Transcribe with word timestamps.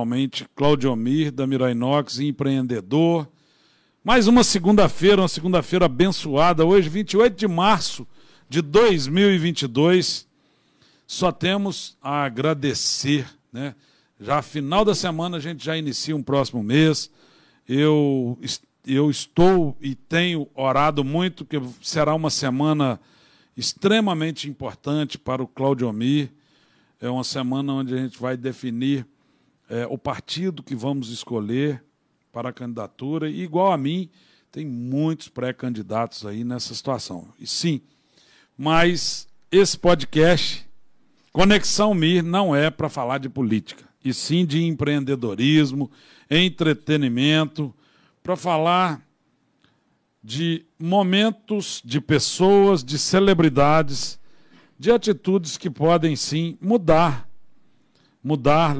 Realmente, 0.00 0.48
Claudio 0.56 0.96
Mir, 0.96 1.30
da 1.30 1.46
Mirainox, 1.46 2.20
empreendedor. 2.20 3.28
Mais 4.02 4.26
uma 4.26 4.42
segunda-feira, 4.42 5.20
uma 5.20 5.28
segunda-feira 5.28 5.84
abençoada. 5.84 6.64
Hoje, 6.64 6.88
28 6.88 7.36
de 7.36 7.46
março 7.46 8.08
de 8.48 8.62
2022. 8.62 10.26
Só 11.06 11.30
temos 11.30 11.98
a 12.00 12.24
agradecer, 12.24 13.26
né? 13.52 13.74
Já 14.18 14.40
final 14.40 14.86
da 14.86 14.94
semana 14.94 15.36
a 15.36 15.40
gente 15.40 15.62
já 15.62 15.76
inicia 15.76 16.16
um 16.16 16.22
próximo 16.22 16.62
mês. 16.62 17.10
Eu, 17.68 18.38
eu 18.86 19.10
estou 19.10 19.76
e 19.82 19.94
tenho 19.94 20.48
orado 20.54 21.04
muito, 21.04 21.44
que 21.44 21.60
será 21.82 22.14
uma 22.14 22.30
semana 22.30 22.98
extremamente 23.54 24.48
importante 24.48 25.18
para 25.18 25.42
o 25.42 25.46
Claudio 25.46 25.92
Mir. 25.92 26.32
É 26.98 27.10
uma 27.10 27.22
semana 27.22 27.74
onde 27.74 27.92
a 27.92 27.98
gente 27.98 28.18
vai 28.18 28.34
definir 28.34 29.04
é, 29.70 29.86
o 29.86 29.96
partido 29.96 30.62
que 30.62 30.74
vamos 30.74 31.08
escolher 31.10 31.82
para 32.32 32.50
a 32.50 32.52
candidatura. 32.52 33.30
E, 33.30 33.40
igual 33.42 33.72
a 33.72 33.78
mim, 33.78 34.10
tem 34.50 34.66
muitos 34.66 35.28
pré-candidatos 35.28 36.26
aí 36.26 36.42
nessa 36.42 36.74
situação. 36.74 37.28
E 37.38 37.46
sim, 37.46 37.80
mas 38.58 39.28
esse 39.50 39.78
podcast, 39.78 40.68
Conexão 41.32 41.94
Mir, 41.94 42.22
não 42.22 42.54
é 42.54 42.68
para 42.68 42.88
falar 42.88 43.18
de 43.18 43.28
política, 43.28 43.84
e 44.04 44.12
sim 44.12 44.44
de 44.44 44.62
empreendedorismo, 44.64 45.90
entretenimento, 46.28 47.72
para 48.22 48.36
falar 48.36 49.00
de 50.22 50.66
momentos, 50.78 51.80
de 51.84 52.00
pessoas, 52.00 52.84
de 52.84 52.98
celebridades, 52.98 54.18
de 54.78 54.90
atitudes 54.90 55.56
que 55.56 55.70
podem 55.70 56.16
sim 56.16 56.58
mudar, 56.60 57.28
mudar 58.22 58.74